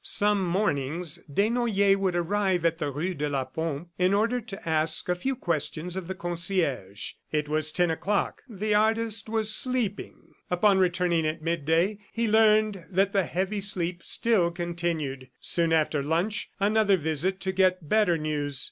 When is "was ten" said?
7.47-7.91